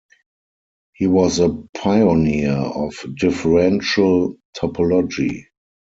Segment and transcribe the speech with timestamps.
[0.95, 5.43] He was a pioneer of differential topology.